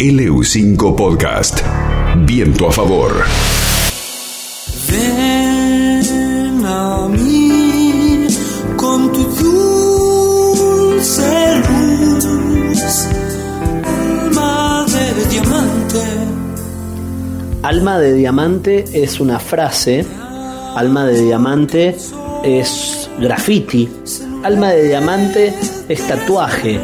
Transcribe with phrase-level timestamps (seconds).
[0.00, 1.60] LU5 Podcast.
[2.24, 3.22] Viento a favor.
[4.88, 8.26] Ven a mí
[8.76, 9.24] con tu
[10.84, 11.22] dulce
[11.68, 13.08] luz,
[13.84, 16.02] alma de diamante.
[17.60, 20.06] Alma de diamante es una frase,
[20.76, 21.94] alma de diamante
[22.42, 23.86] es graffiti,
[24.44, 25.54] alma de diamante
[25.90, 26.80] es tatuaje,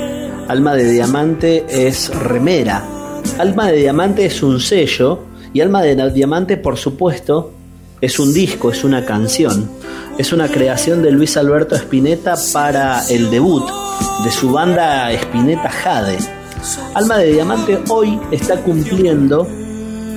[0.48, 2.95] alma de diamante es remera,
[3.38, 5.20] alma de diamante es un sello
[5.52, 7.52] y alma de diamante por supuesto
[8.00, 9.70] es un disco, es una canción,
[10.18, 13.64] es una creación de Luis Alberto Spinetta para el debut
[14.24, 16.18] de su banda Spinetta Jade.
[16.94, 19.46] Alma de Diamante hoy está cumpliendo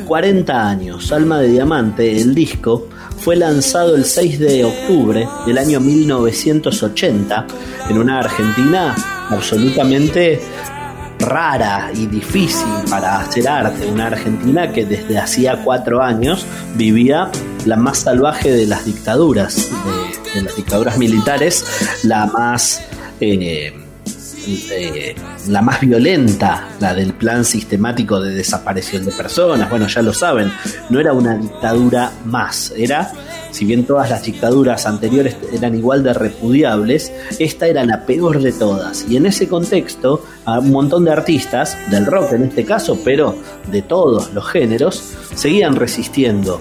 [0.07, 1.11] 40 años.
[1.11, 2.87] Alma de Diamante, el disco,
[3.19, 7.47] fue lanzado el 6 de octubre del año 1980
[7.89, 8.95] en una Argentina
[9.29, 10.39] absolutamente
[11.29, 13.87] rara y difícil para hacer arte.
[13.87, 17.29] Una Argentina que desde hacía cuatro años vivía
[17.65, 19.69] la más salvaje de las dictaduras,
[20.33, 21.63] de, las dictaduras militares,
[22.03, 22.81] la más...
[23.21, 23.73] eh,
[24.71, 25.15] eh,
[25.47, 29.69] la más violenta, la del plan sistemático de desaparición de personas.
[29.69, 30.51] Bueno, ya lo saben,
[30.89, 33.11] no era una dictadura más, era,
[33.51, 38.51] si bien todas las dictaduras anteriores eran igual de repudiables, esta era la peor de
[38.51, 39.05] todas.
[39.09, 43.35] Y en ese contexto, a un montón de artistas, del rock en este caso, pero
[43.71, 45.03] de todos los géneros,
[45.35, 46.59] seguían resistiendo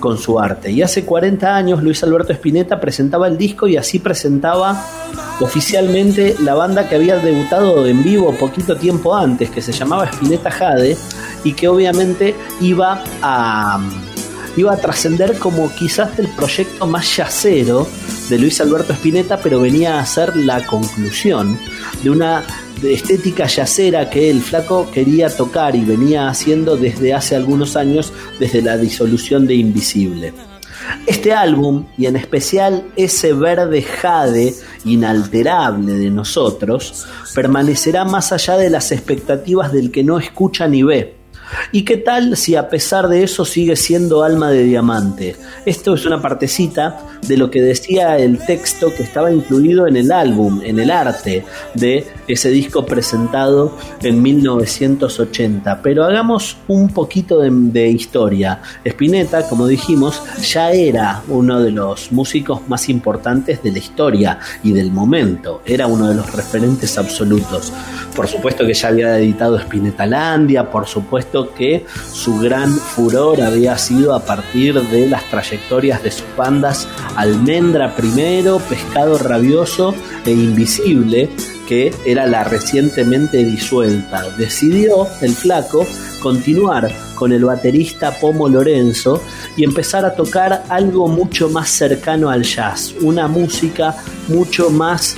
[0.00, 0.70] con su arte.
[0.70, 4.84] Y hace 40 años Luis Alberto Spinetta presentaba el disco y así presentaba
[5.40, 10.50] oficialmente la banda que había debutado en vivo poquito tiempo antes, que se llamaba Spinetta
[10.50, 10.96] Jade
[11.44, 13.80] y que obviamente iba a
[14.56, 17.86] iba a trascender como quizás el proyecto más yacero
[18.28, 21.58] de Luis Alberto Spinetta, pero venía a ser la conclusión
[22.02, 22.44] de una
[22.82, 28.62] estética yacera que el flaco quería tocar y venía haciendo desde hace algunos años, desde
[28.62, 30.32] la disolución de Invisible.
[31.06, 34.54] Este álbum, y en especial ese verde jade
[34.84, 41.15] inalterable de nosotros, permanecerá más allá de las expectativas del que no escucha ni ve.
[41.72, 45.36] ¿Y qué tal si a pesar de eso sigue siendo alma de diamante?
[45.64, 50.12] Esto es una partecita de lo que decía el texto que estaba incluido en el
[50.12, 51.44] álbum, en el arte
[51.74, 55.82] de ese disco presentado en 1980.
[55.82, 58.60] Pero hagamos un poquito de, historia.
[58.84, 64.72] Spinetta, como dijimos, ya era uno de los músicos más importantes de la historia y
[64.72, 65.62] del momento.
[65.64, 67.72] Era uno de los referentes absolutos.
[68.14, 74.14] Por supuesto que ya había editado Spinetalandia, por supuesto que su gran furor había sido
[74.14, 79.94] a partir de las trayectorias de sus bandas Almendra primero, Pescado Rabioso
[80.24, 81.30] e Invisible,
[81.66, 84.28] que era la recientemente disuelta.
[84.36, 85.86] Decidió el flaco
[86.22, 89.22] continuar con el baterista Pomo Lorenzo
[89.56, 93.96] y empezar a tocar algo mucho más cercano al jazz, una música
[94.28, 95.16] mucho más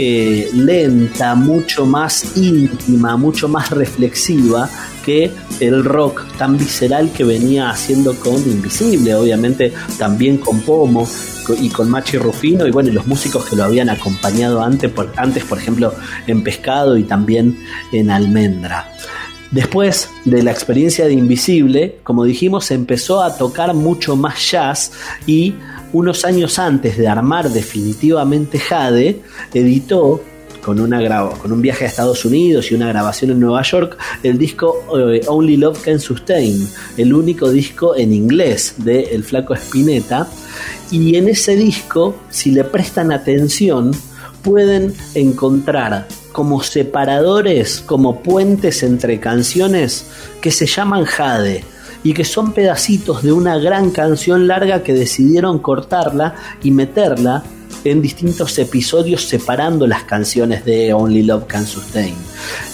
[0.00, 4.68] lenta, mucho más íntima, mucho más reflexiva
[5.04, 11.08] que el rock tan visceral que venía haciendo con Invisible, obviamente también con Pomo
[11.60, 15.44] y con Machi Rufino y bueno, los músicos que lo habían acompañado antes por, antes,
[15.44, 15.94] por ejemplo,
[16.26, 17.58] en Pescado y también
[17.92, 18.86] en Almendra.
[19.50, 24.92] Después de la experiencia de Invisible, como dijimos, empezó a tocar mucho más jazz
[25.26, 25.54] y
[25.92, 29.20] unos años antes de armar definitivamente Jade,
[29.54, 30.22] editó
[30.62, 34.36] con, una con un viaje a Estados Unidos y una grabación en Nueva York, el
[34.36, 40.28] disco eh, Only Love Can Sustain, el único disco en inglés de El Flaco Spinetta.
[40.90, 43.92] Y en ese disco, si le prestan atención,
[44.42, 50.06] pueden encontrar como separadores, como puentes entre canciones
[50.40, 51.64] que se llaman Jade
[52.02, 57.42] y que son pedacitos de una gran canción larga que decidieron cortarla y meterla
[57.84, 62.14] en distintos episodios separando las canciones de Only Love Can Sustain.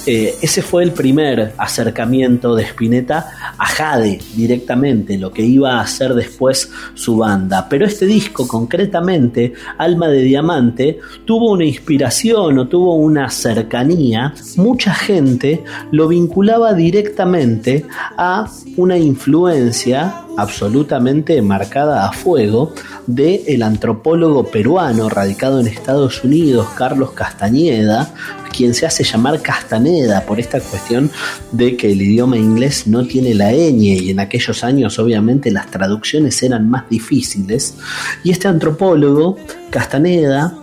[0.06, 5.80] Eh, ese fue el primer acercamiento de Spinetta a Jade directamente, lo que iba a
[5.80, 7.68] hacer después su banda.
[7.68, 14.34] Pero este disco concretamente, Alma de Diamante, tuvo una inspiración o tuvo una cercanía.
[14.56, 17.86] Mucha gente lo vinculaba directamente
[18.16, 18.46] a
[18.76, 22.72] una influencia absolutamente marcada a fuego
[23.06, 28.12] de el antropólogo peruano radicado en Estados Unidos, Carlos Castañeda,
[28.54, 31.10] quien se hace llamar Castaneda por esta cuestión
[31.52, 35.70] de que el idioma inglés no tiene la ñ y en aquellos años obviamente las
[35.70, 37.76] traducciones eran más difíciles.
[38.22, 39.36] Y este antropólogo,
[39.70, 40.56] Castaneda,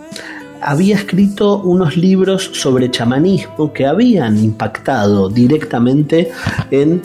[0.60, 6.30] había escrito unos libros sobre chamanismo que habían impactado directamente
[6.70, 7.02] en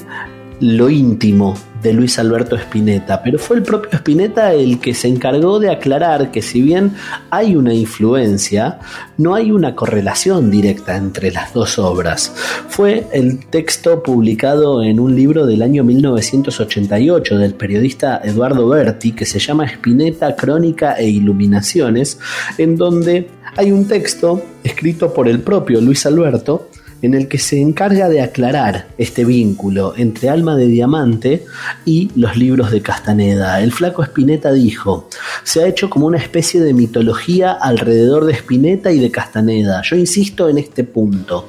[0.59, 5.59] lo íntimo de Luis Alberto Spinetta, pero fue el propio Spinetta el que se encargó
[5.59, 6.93] de aclarar que si bien
[7.29, 8.79] hay una influencia,
[9.17, 12.33] no hay una correlación directa entre las dos obras.
[12.67, 19.25] Fue el texto publicado en un libro del año 1988 del periodista Eduardo Berti que
[19.25, 22.19] se llama Spinetta, Crónica e Iluminaciones,
[22.57, 26.69] en donde hay un texto escrito por el propio Luis Alberto
[27.01, 31.45] en el que se encarga de aclarar este vínculo entre Alma de Diamante
[31.85, 33.61] y los libros de Castaneda.
[33.61, 35.09] El flaco Spinetta dijo,
[35.43, 39.81] se ha hecho como una especie de mitología alrededor de Spinetta y de Castaneda.
[39.83, 41.47] Yo insisto en este punto.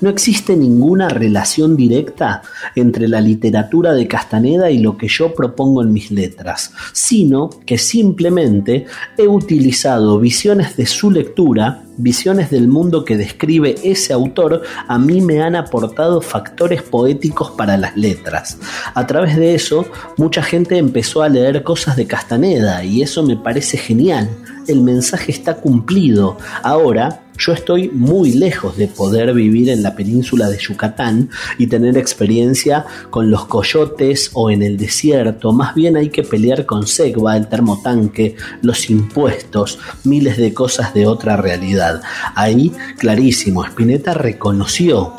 [0.00, 2.42] No existe ninguna relación directa
[2.74, 7.78] entre la literatura de Castaneda y lo que yo propongo en mis letras, sino que
[7.78, 8.86] simplemente
[9.16, 15.20] he utilizado visiones de su lectura, visiones del mundo que describe ese autor, a mí
[15.20, 18.58] me han aportado factores poéticos para las letras.
[18.94, 19.86] A través de eso,
[20.16, 24.28] mucha gente empezó a leer cosas de Castaneda y eso me parece genial.
[24.66, 26.36] El mensaje está cumplido.
[26.62, 31.96] Ahora, yo estoy muy lejos de poder vivir en la península de Yucatán y tener
[31.96, 35.52] experiencia con los coyotes o en el desierto.
[35.52, 41.06] Más bien hay que pelear con Segva, el termotanque, los impuestos, miles de cosas de
[41.06, 42.02] otra realidad.
[42.34, 45.12] Ahí, clarísimo, Spinetta reconoció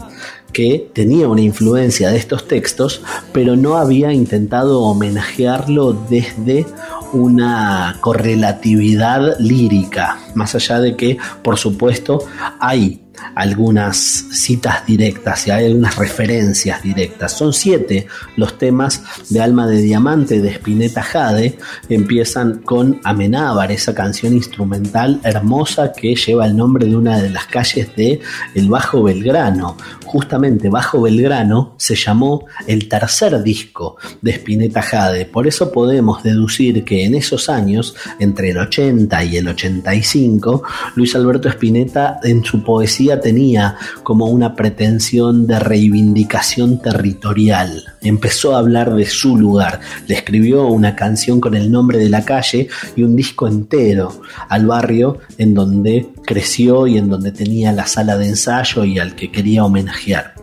[0.52, 3.02] que tenía una influencia de estos textos,
[3.32, 6.66] pero no había intentado homenajearlo desde
[7.14, 12.20] una correlatividad lírica, más allá de que, por supuesto,
[12.60, 13.02] hay
[13.36, 17.34] algunas citas directas y hay algunas referencias directas.
[17.34, 21.58] Son siete los temas de Alma de Diamante de Spinetta Jade.
[21.90, 27.46] Empiezan con Amenábar, esa canción instrumental hermosa que lleva el nombre de una de las
[27.46, 28.20] calles de
[28.56, 29.78] el Bajo Belgrano.
[30.06, 35.26] Justamente Bajo Belgrano se llamó el tercer disco de Spinetta Jade.
[35.26, 40.64] Por eso podemos deducir que en esos años, entre el 80 y el 85,
[40.96, 47.84] Luis Alberto Spinetta en su poesía tenía como una pretensión de reivindicación territorial.
[48.02, 49.80] Empezó a hablar de su lugar.
[50.08, 54.66] Le escribió una canción con el nombre de la calle y un disco entero al
[54.66, 59.32] barrio en donde creció y en donde tenía la sala de ensayo y al que
[59.32, 60.39] quería homenajear.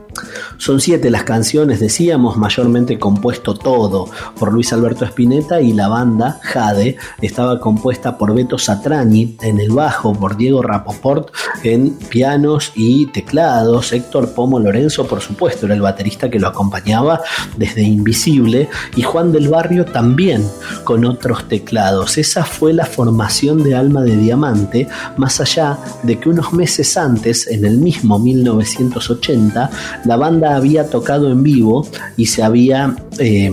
[0.58, 4.08] Son siete las canciones, decíamos, mayormente compuesto todo
[4.38, 9.70] por Luis Alberto Spinetta y la banda Jade estaba compuesta por Beto Satrani en el
[9.70, 11.30] bajo, por Diego Rapoport
[11.62, 17.20] en pianos y teclados, Héctor Pomo Lorenzo, por supuesto, era el baterista que lo acompañaba
[17.56, 20.46] desde Invisible y Juan del Barrio también
[20.84, 22.18] con otros teclados.
[22.18, 27.46] Esa fue la formación de Alma de Diamante, más allá de que unos meses antes,
[27.46, 29.70] en el mismo 1980,
[30.06, 31.86] la banda había tocado en vivo
[32.16, 32.96] y se había...
[33.18, 33.50] Eh,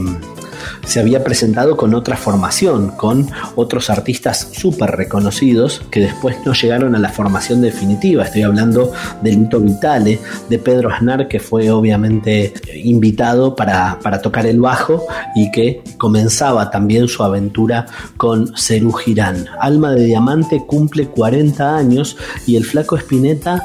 [0.85, 6.95] se había presentado con otra formación, con otros artistas súper reconocidos que después no llegaron
[6.95, 8.23] a la formación definitiva.
[8.23, 8.91] Estoy hablando
[9.21, 10.19] de Lito Vitale,
[10.49, 16.69] de Pedro Aznar, que fue obviamente invitado para, para tocar el bajo y que comenzaba
[16.69, 17.85] también su aventura
[18.17, 19.45] con Cerú Girán.
[19.59, 23.61] Alma de Diamante cumple 40 años y el flaco Espineta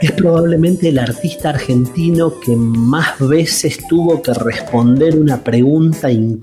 [0.00, 6.33] es probablemente el artista argentino que más veces tuvo que responder una pregunta incómoda,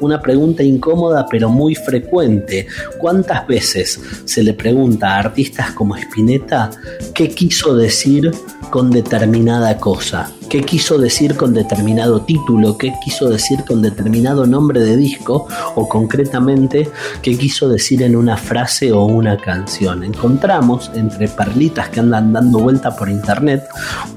[0.00, 2.66] una pregunta incómoda pero muy frecuente.
[2.98, 6.70] ¿Cuántas veces se le pregunta a artistas como Spinetta
[7.14, 8.30] qué quiso decir
[8.70, 10.30] con determinada cosa?
[10.48, 15.88] Qué quiso decir con determinado título, qué quiso decir con determinado nombre de disco o
[15.88, 16.88] concretamente
[17.22, 20.04] qué quiso decir en una frase o una canción.
[20.04, 23.64] Encontramos entre perlitas que andan dando vuelta por internet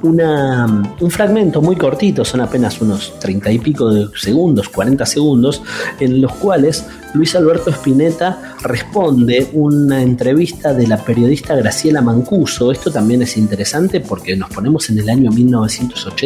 [0.02, 0.66] una,
[1.00, 5.62] un fragmento muy cortito, son apenas unos 30 y pico de segundos, 40 segundos,
[6.00, 12.72] en los cuales Luis Alberto Spinetta responde una entrevista de la periodista Graciela Mancuso.
[12.72, 16.19] Esto también es interesante porque nos ponemos en el año 1980,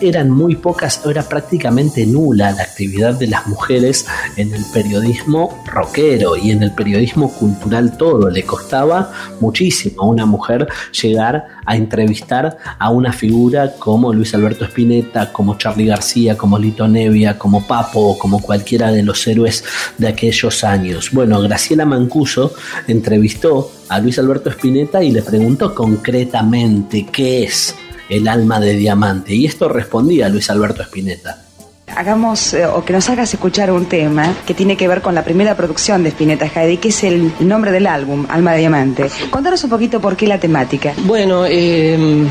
[0.00, 4.06] eran muy pocas, era prácticamente nula la actividad de las mujeres
[4.36, 8.30] en el periodismo rockero y en el periodismo cultural todo.
[8.30, 14.64] Le costaba muchísimo a una mujer llegar a entrevistar a una figura como Luis Alberto
[14.64, 19.64] Spinetta, como Charlie García, como Lito Nevia, como Papo como cualquiera de los héroes
[19.98, 21.10] de aquellos años.
[21.12, 22.54] Bueno, Graciela Mancuso
[22.86, 27.74] entrevistó a Luis Alberto Spinetta y le preguntó concretamente qué es
[28.08, 29.34] el alma de diamante.
[29.34, 31.42] Y esto respondía Luis Alberto Spinetta.
[31.86, 35.22] hagamos eh, o que nos hagas escuchar un tema que tiene que ver con la
[35.22, 39.10] primera producción de Spinetta Jade, que es el nombre del álbum, Alma de Diamante.
[39.30, 40.92] Contanos un poquito por qué la temática.
[41.04, 42.26] Bueno, eh,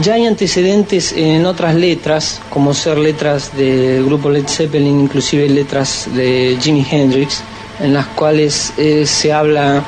[0.00, 6.08] ya hay antecedentes en otras letras, como ser letras del grupo Led Zeppelin, inclusive letras
[6.14, 7.42] de Jimi Hendrix,
[7.80, 9.82] en las cuales eh, se habla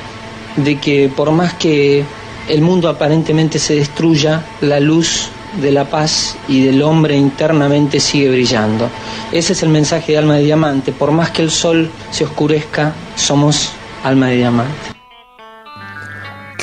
[0.56, 2.04] de que por más que
[2.48, 5.28] el mundo aparentemente se destruya, la luz
[5.60, 8.88] de la paz y del hombre internamente sigue brillando.
[9.32, 10.92] Ese es el mensaje de Alma de Diamante.
[10.92, 13.72] Por más que el sol se oscurezca, somos
[14.04, 14.96] alma de diamante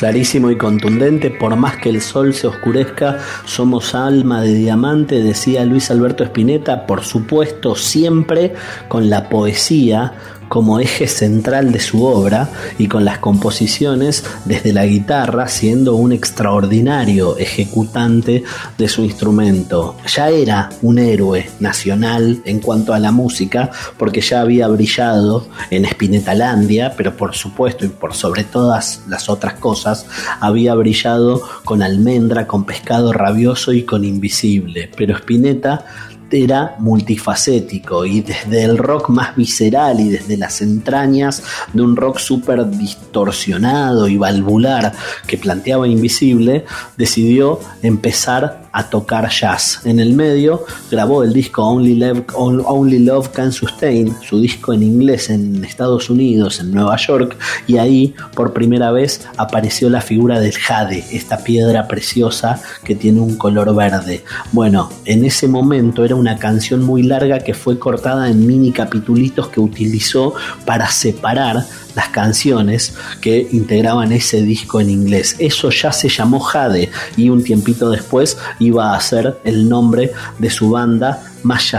[0.03, 5.63] clarísimo y contundente, por más que el sol se oscurezca, somos alma de diamante, decía
[5.63, 8.53] Luis Alberto Spinetta, por supuesto, siempre
[8.89, 10.13] con la poesía
[10.53, 16.11] como eje central de su obra y con las composiciones desde la guitarra siendo un
[16.11, 18.43] extraordinario ejecutante
[18.77, 19.97] de su instrumento.
[20.05, 25.87] Ya era un héroe nacional en cuanto a la música porque ya había brillado en
[25.89, 30.05] Spinetalandia, pero por supuesto y por sobre todas las otras cosas
[30.39, 34.91] había brillado con Almendra, con Pescado Rabioso y con Invisible.
[34.95, 35.83] Pero Spinetta
[36.31, 42.17] era multifacético y desde el rock más visceral y desde las entrañas de un rock
[42.17, 44.93] súper distorsionado y valvular
[45.27, 46.65] que planteaba Invisible,
[46.97, 49.81] decidió empezar a tocar jazz.
[49.85, 54.83] En el medio grabó el disco Only Love, Only Love Can Sustain, su disco en
[54.83, 57.37] inglés en Estados Unidos, en Nueva York,
[57.67, 63.21] y ahí por primera vez apareció la figura del jade, esta piedra preciosa que tiene
[63.21, 64.23] un color verde.
[64.51, 69.49] Bueno, en ese momento era una canción muy larga que fue cortada en mini capitulitos
[69.49, 70.33] que utilizó
[70.65, 71.63] para separar
[71.95, 75.35] las canciones que integraban ese disco en inglés.
[75.39, 80.49] Eso ya se llamó Jade y un tiempito después iba a ser el nombre de
[80.49, 81.73] su banda más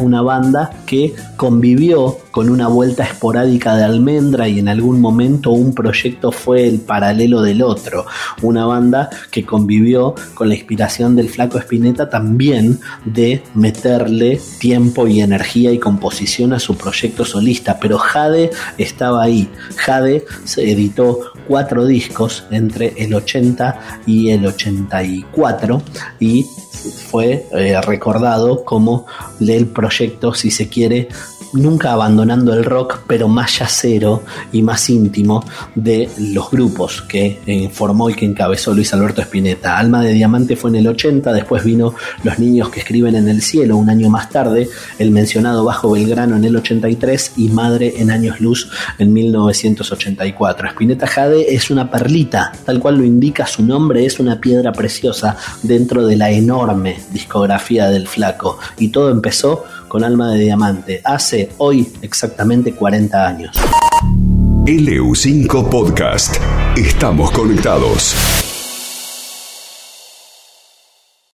[0.00, 5.74] una banda que convivió con una vuelta esporádica de Almendra y en algún momento un
[5.74, 8.06] proyecto fue el paralelo del otro,
[8.42, 15.20] una banda que convivió con la inspiración del flaco Espineta también de meterle tiempo y
[15.20, 21.86] energía y composición a su proyecto solista, pero Jade estaba ahí, Jade se editó cuatro
[21.86, 25.82] discos entre el 80 y el 84
[26.20, 26.46] y
[27.10, 29.06] fue eh, recordado como
[29.40, 31.08] el proyecto, si se quiere,
[31.54, 35.44] nunca abandonando el rock, pero más yacero y más íntimo
[35.74, 39.78] de los grupos que eh, formó y que encabezó Luis Alberto Spinetta.
[39.78, 43.42] Alma de Diamante fue en el 80, después vino Los Niños que Escriben en el
[43.42, 44.68] Cielo un año más tarde,
[44.98, 50.68] el mencionado Bajo Belgrano en el 83 y Madre en Años Luz en 1984.
[50.68, 55.36] Spinetta Jade es una perlita, tal cual lo indica su nombre, es una piedra preciosa
[55.62, 59.64] dentro de la enorme discografía del flaco y todo empezó
[59.94, 63.56] con Alma de Diamante hace hoy exactamente 40 años.
[64.66, 66.34] LU5 Podcast.
[66.76, 68.33] Estamos conectados.